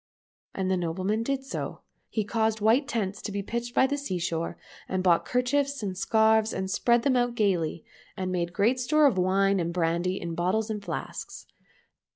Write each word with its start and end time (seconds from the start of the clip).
And 0.55 0.71
the 0.71 0.77
nobleman 0.77 1.21
did 1.21 1.43
so. 1.43 1.81
He 2.09 2.23
caused 2.23 2.59
white 2.59 2.87
tents 2.87 3.21
to 3.21 3.31
be 3.31 3.43
pitched 3.43 3.75
by 3.75 3.85
the 3.85 3.99
sea 3.99 4.17
shore, 4.17 4.57
and 4.89 5.03
bought 5.03 5.25
kerchiefs 5.25 5.83
and 5.83 5.95
scarves 5.95 6.53
and 6.53 6.71
spread 6.71 7.03
them 7.03 7.15
out 7.15 7.35
gaily, 7.35 7.85
and 8.17 8.31
made 8.31 8.51
great 8.51 8.79
store 8.79 9.05
of 9.05 9.19
wine 9.19 9.59
and 9.59 9.71
brandy 9.71 10.19
in 10.19 10.33
bottles 10.33 10.71
and 10.71 10.83
flasks. 10.83 11.45